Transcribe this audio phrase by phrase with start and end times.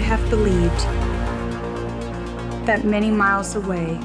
[0.00, 0.80] Would have believed
[2.66, 3.98] that many miles away,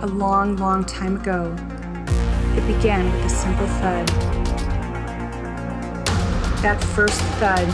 [0.00, 1.54] a long, long time ago,
[2.56, 4.08] it began with a simple thud?
[6.62, 7.68] That first thud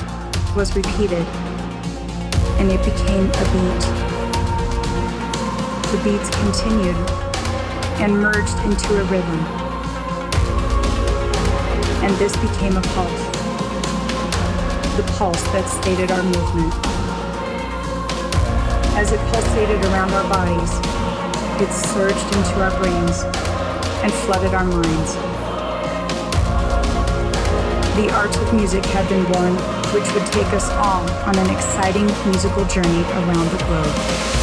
[0.57, 1.25] was repeated,
[2.59, 3.83] and it became a beat.
[5.93, 6.97] The beats continued
[8.03, 9.39] and merged into a rhythm,
[12.03, 13.32] and this became a pulse
[14.97, 16.73] the pulse that stated our movement.
[18.95, 20.73] As it pulsated around our bodies,
[21.63, 23.25] it surged into our brains
[24.05, 25.15] and flooded our minds.
[27.97, 29.55] The art of music had been born,
[29.97, 34.42] which would take us all on an exciting musical journey around the globe.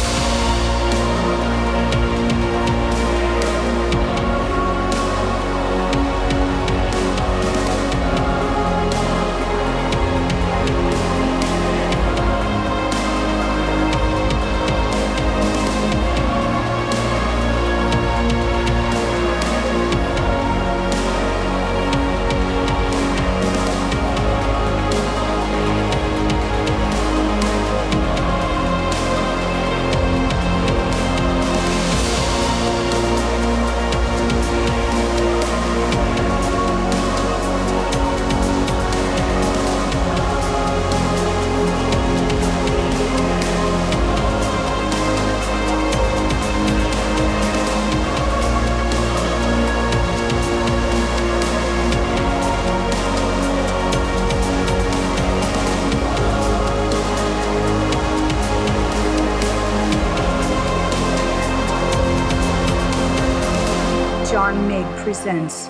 [65.20, 65.66] Presents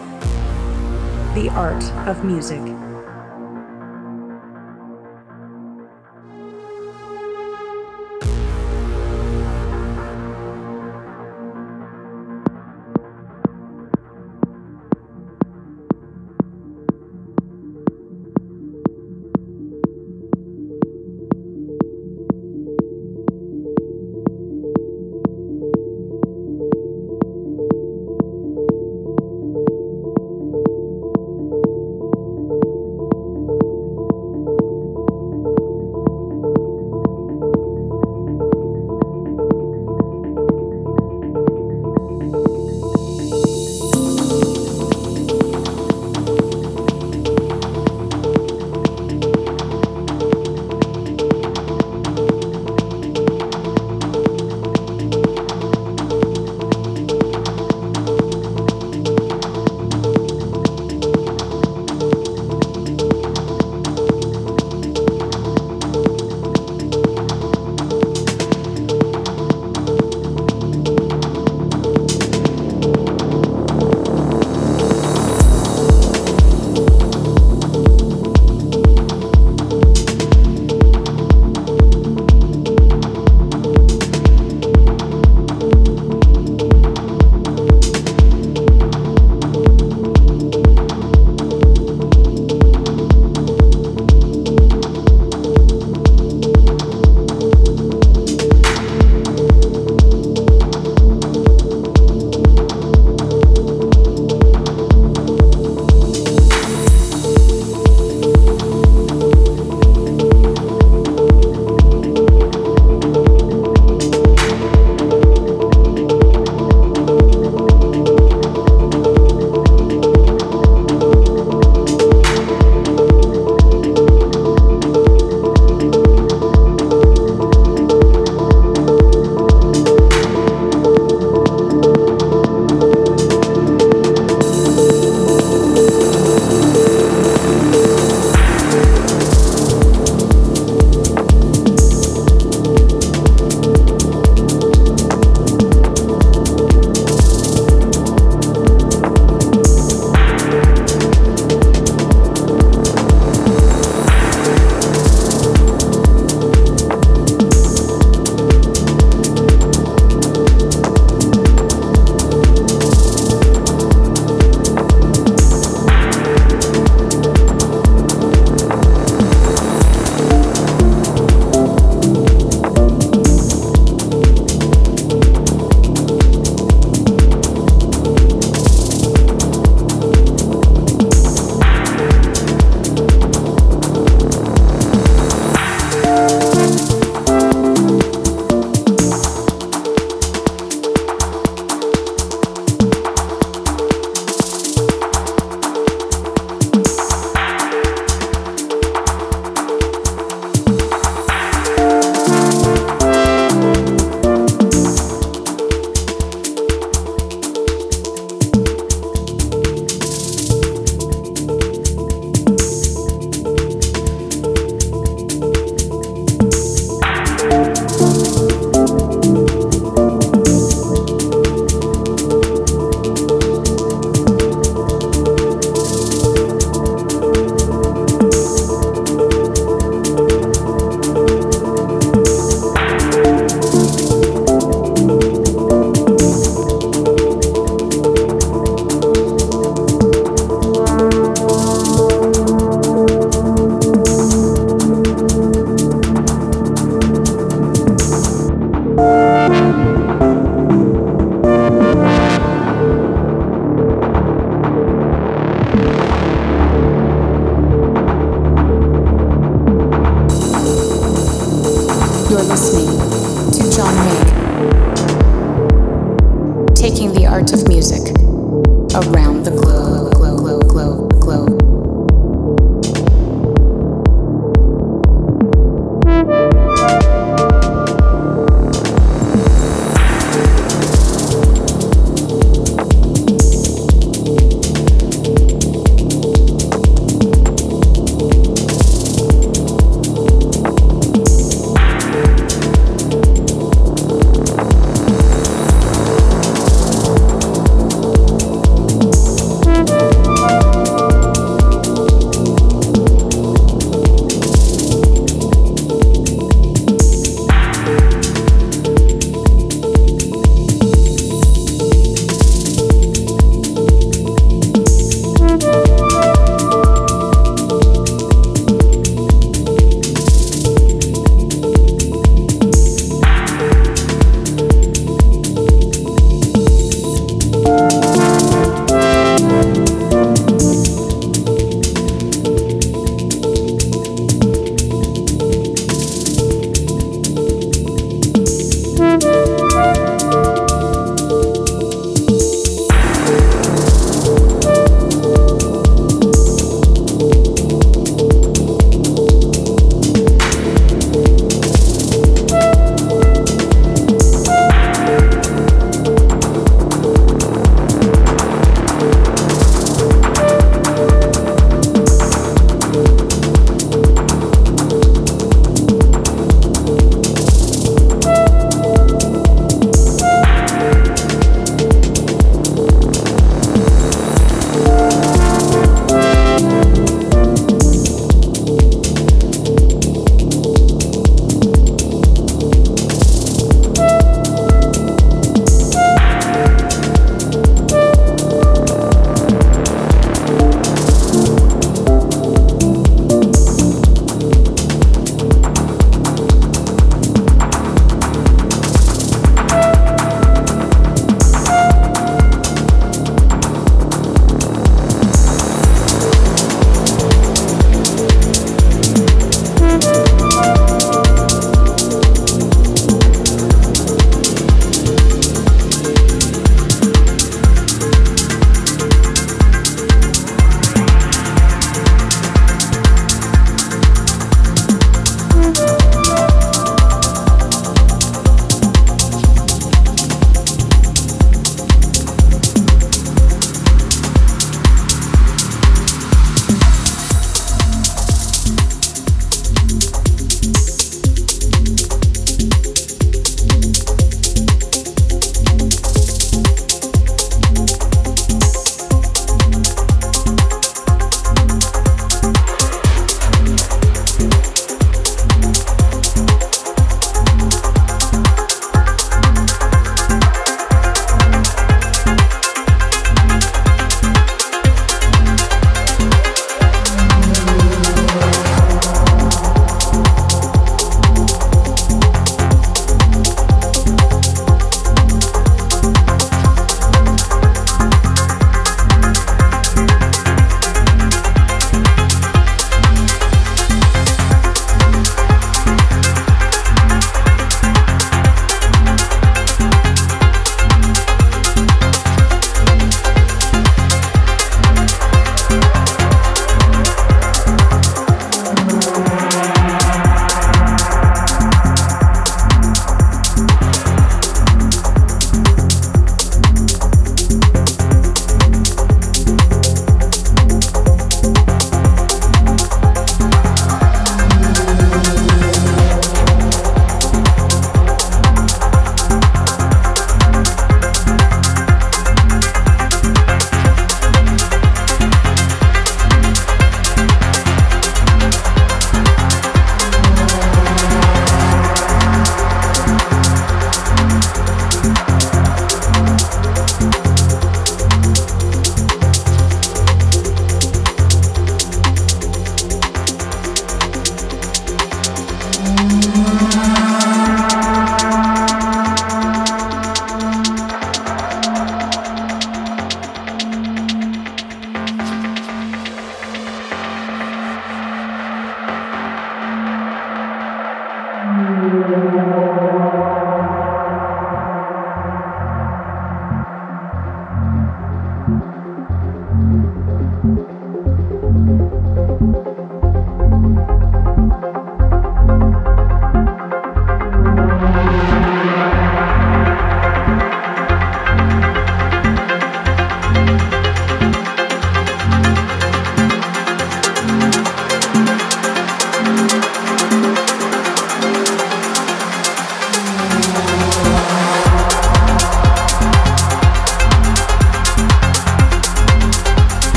[1.35, 2.70] The Art of Music.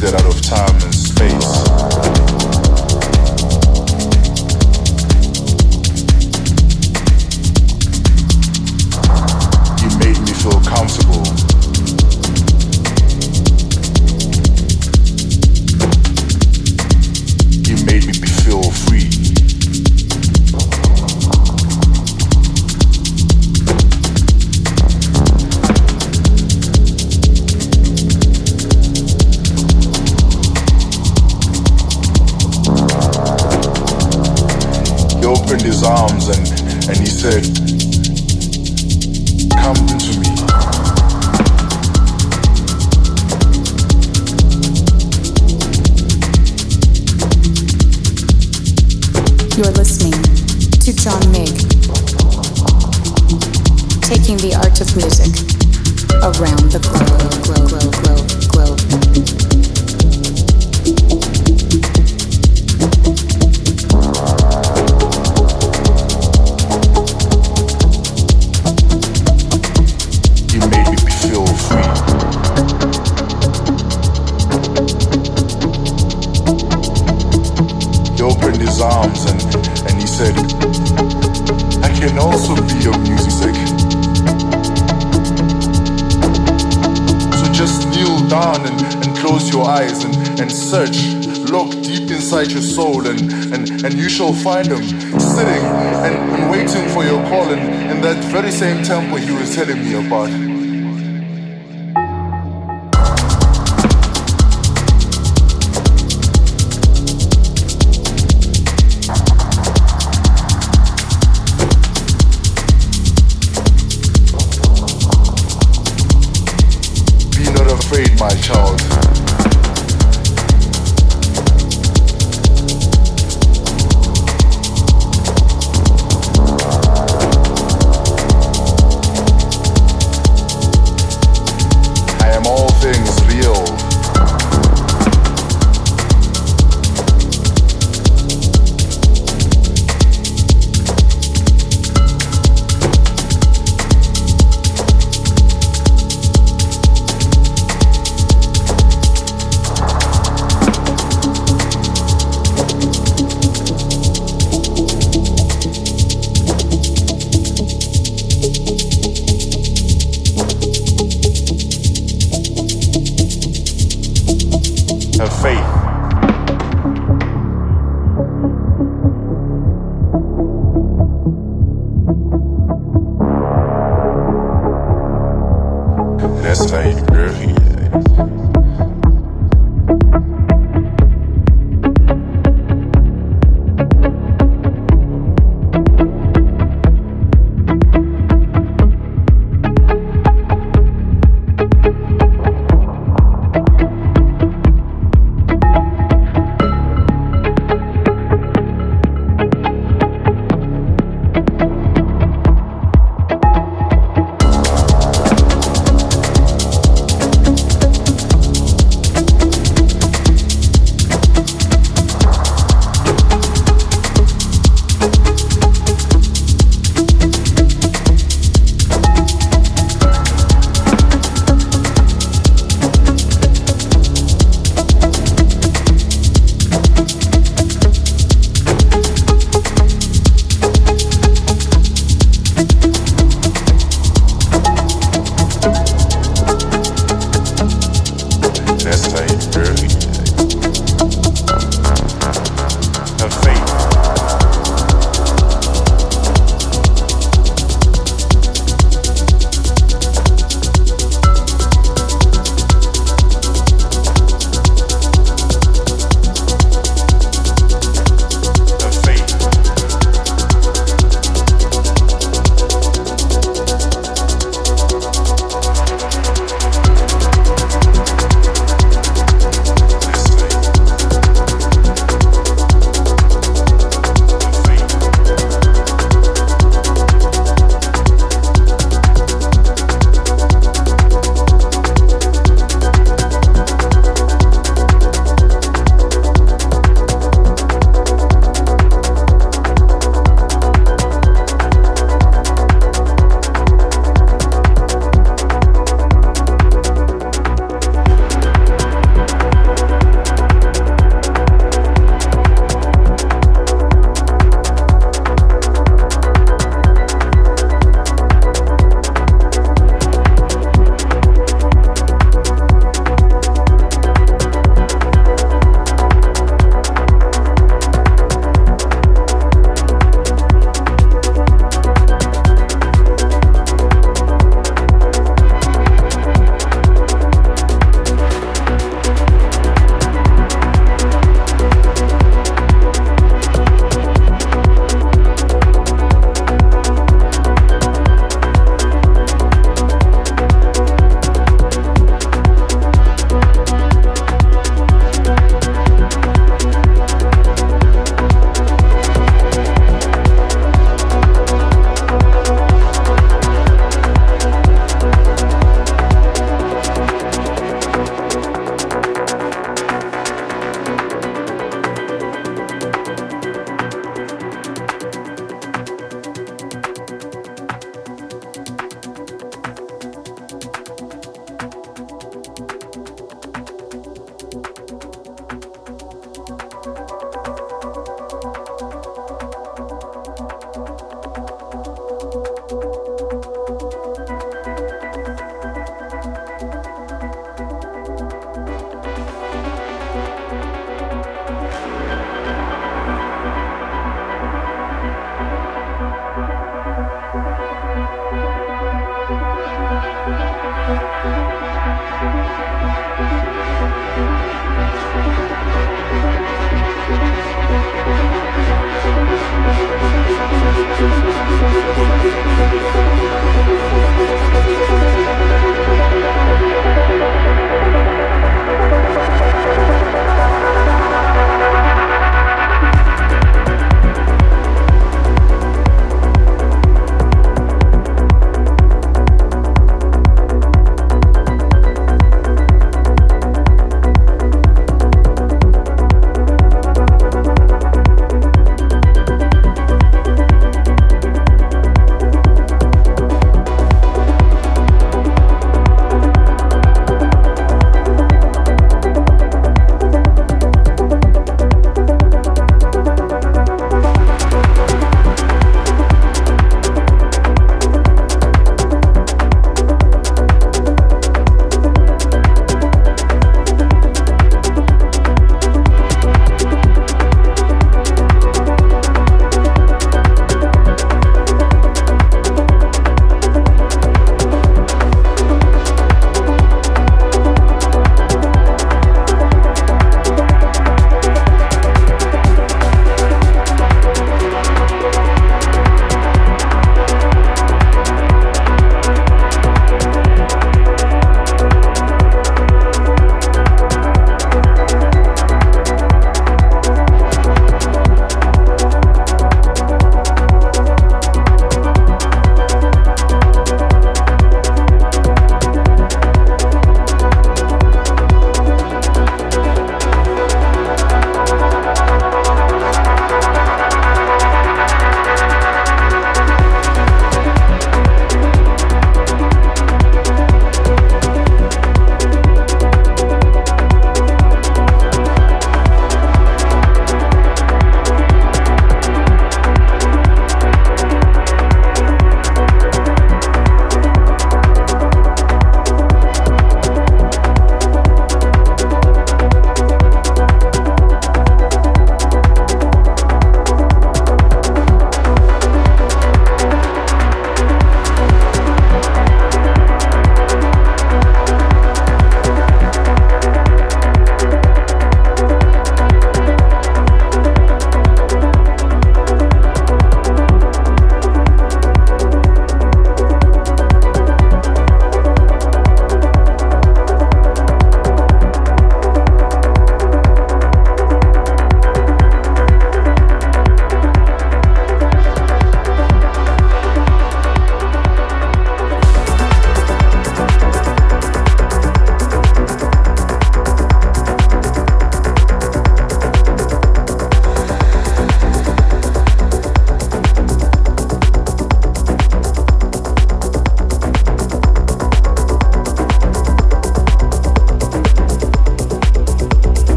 [0.00, 0.97] Find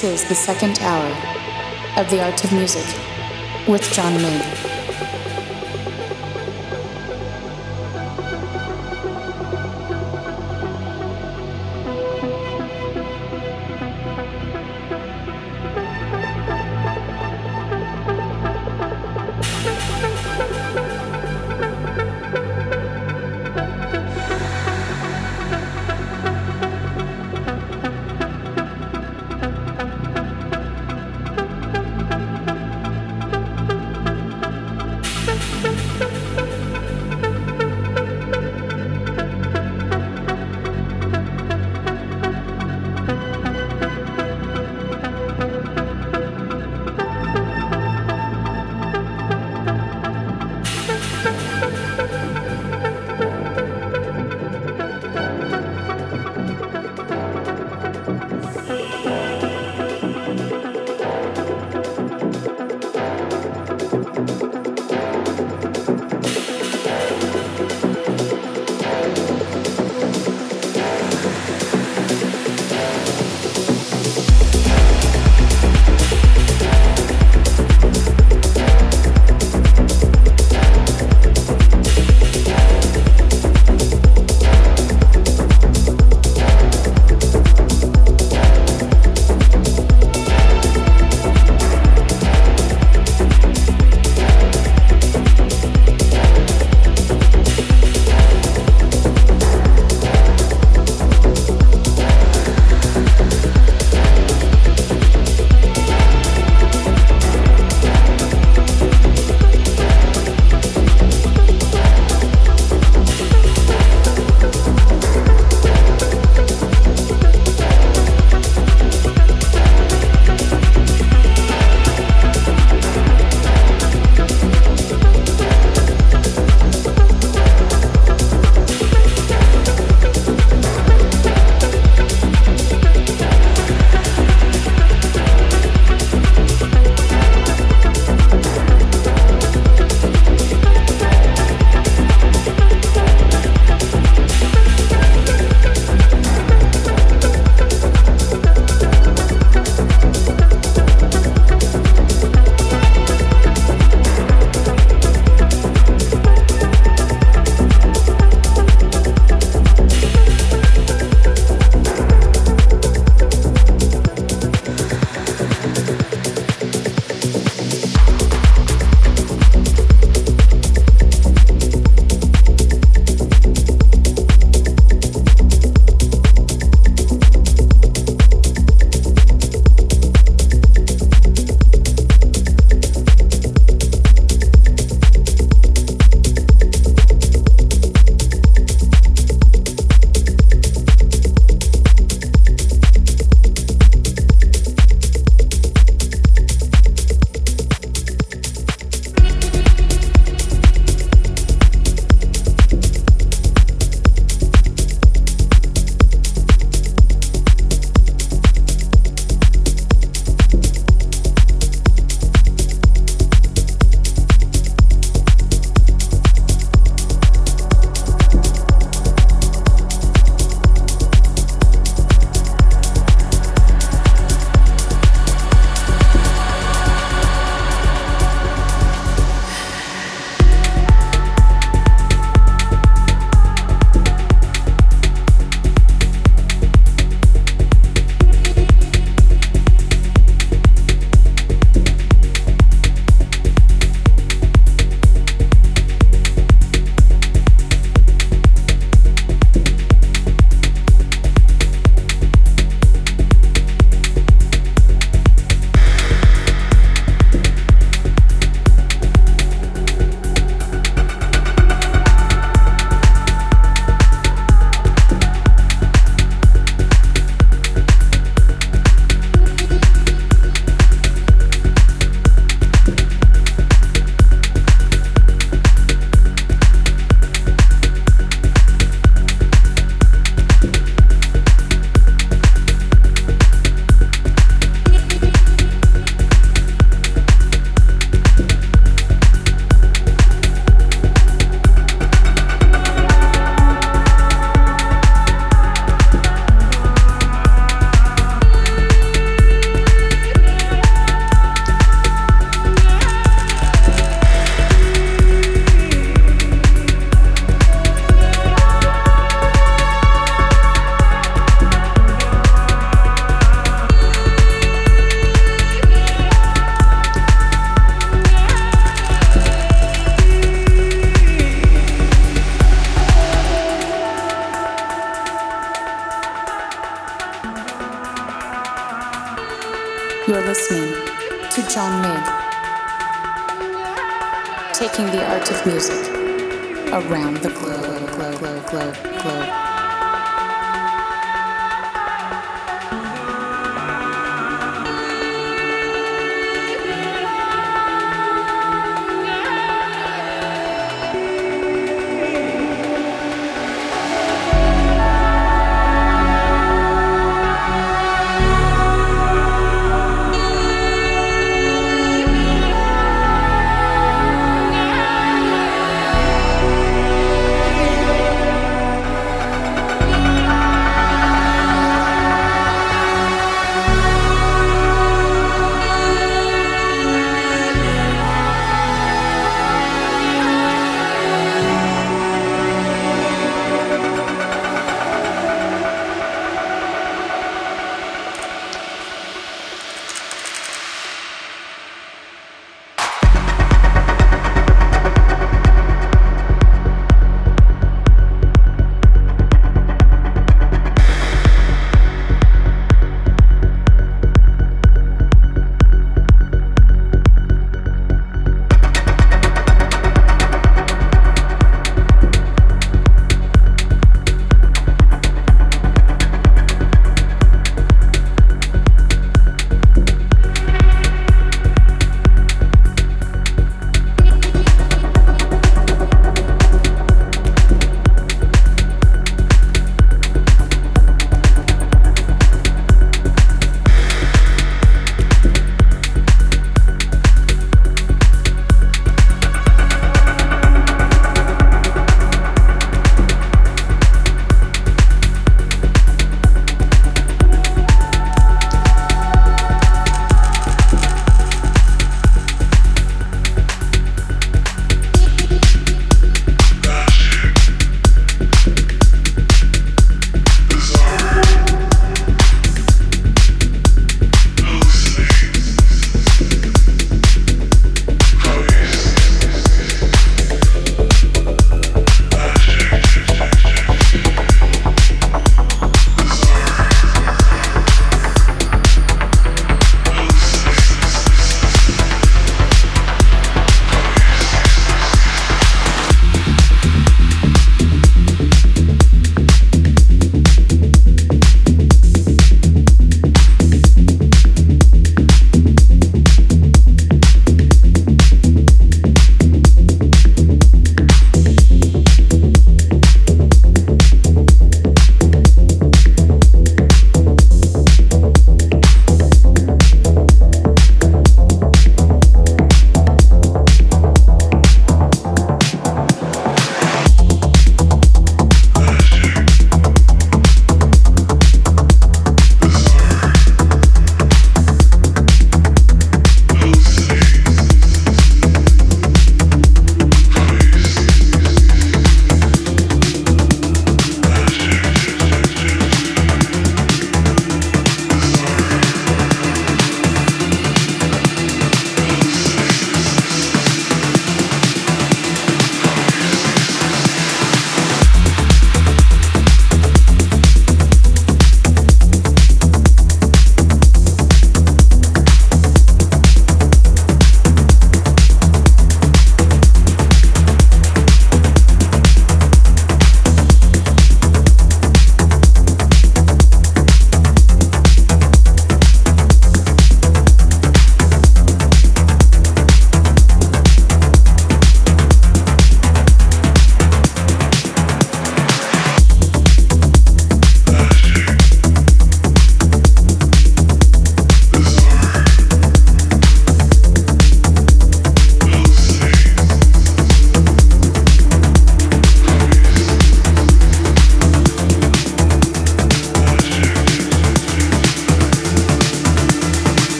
[0.00, 1.10] This is the second hour
[1.96, 2.86] of The Art of Music
[3.66, 4.57] with John Mig.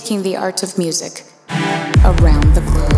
[0.00, 1.24] Taking the art of music
[2.06, 2.89] around the globe.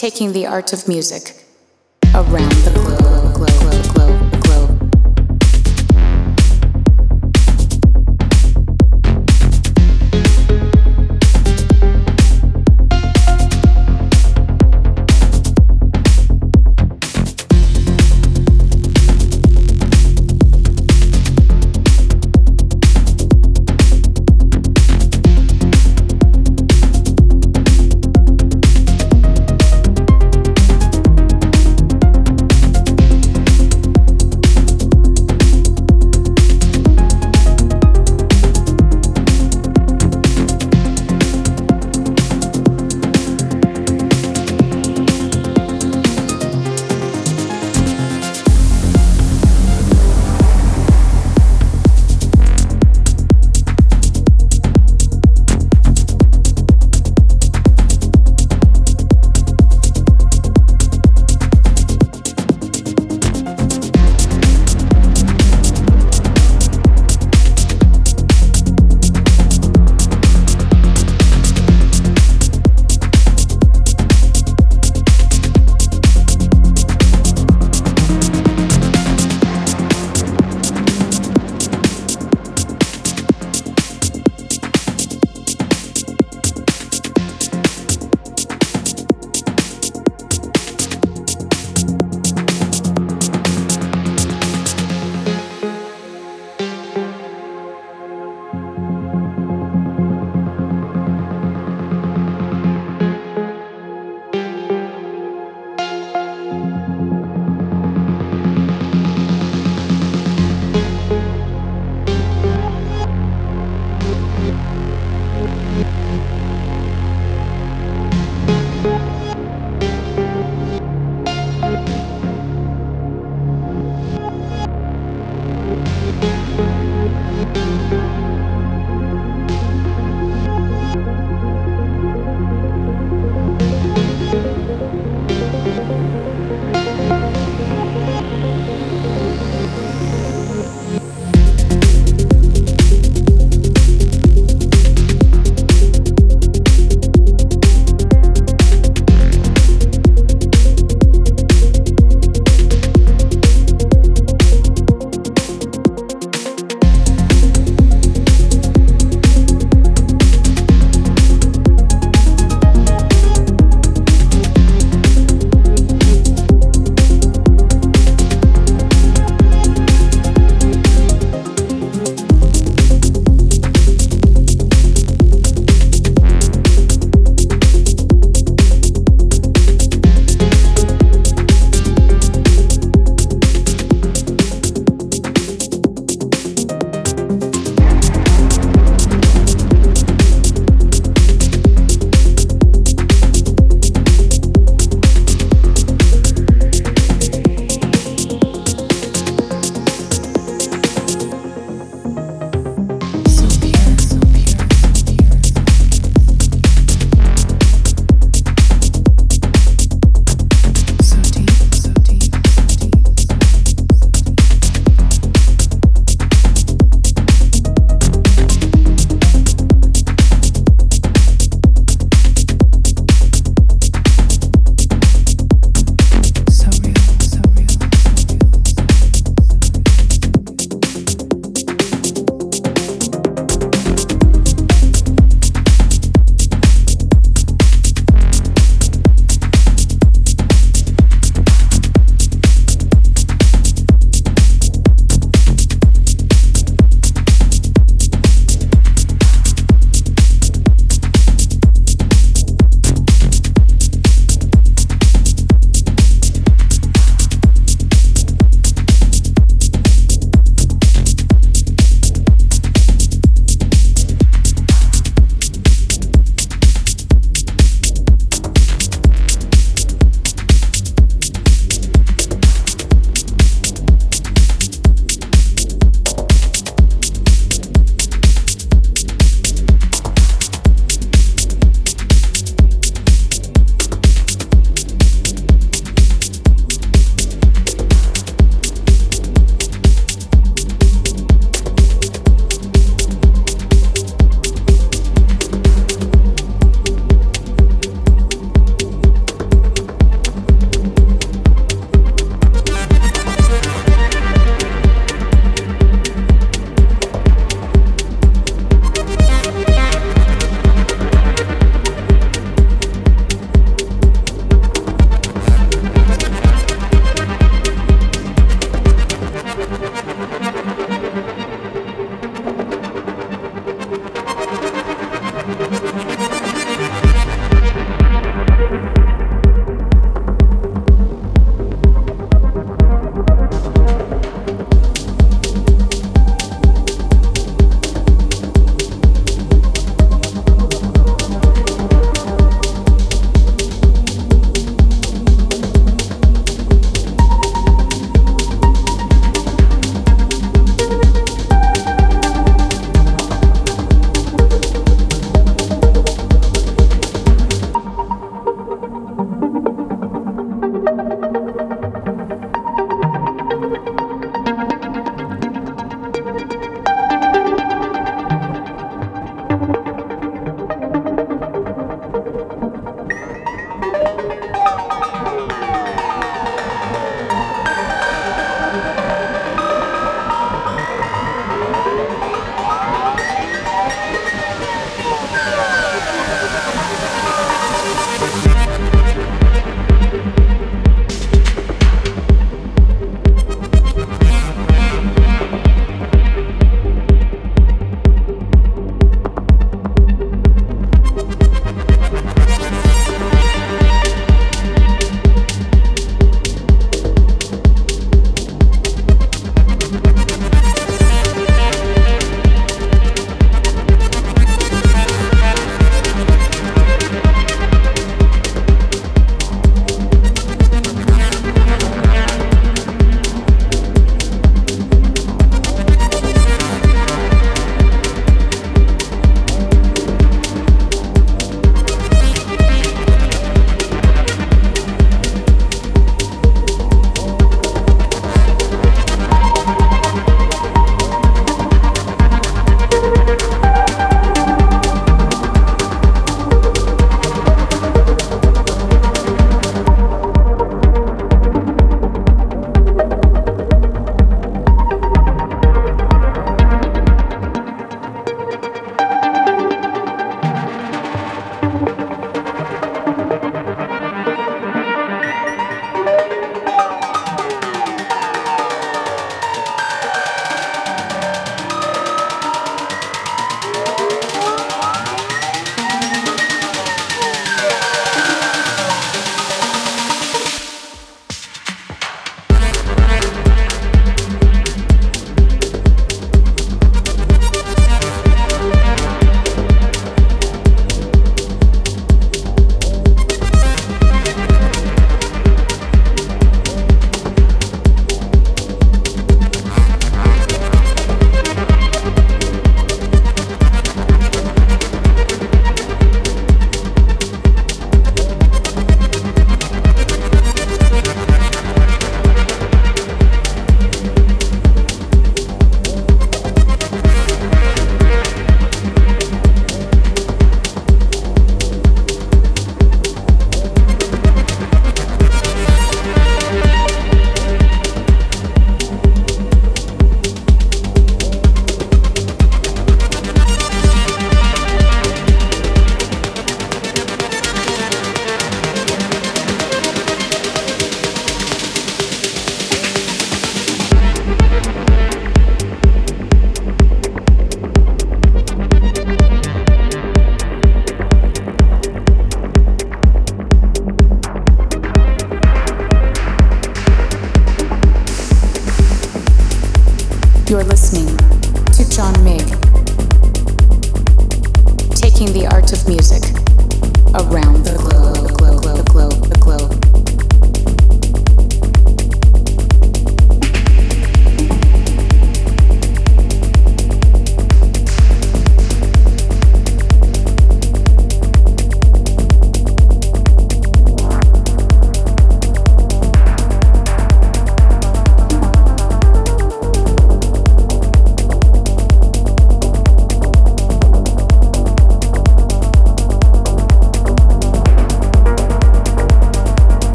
[0.00, 1.44] Taking the art of music
[2.14, 3.29] around the globe,